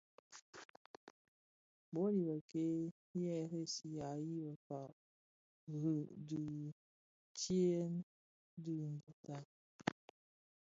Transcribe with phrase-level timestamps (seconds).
[1.91, 2.79] Bul i bëkéé
[3.19, 4.89] yi ressiya yi bëkpàg
[5.81, 6.63] rì di đì
[7.37, 7.93] tyën
[8.63, 9.37] ti ngüità.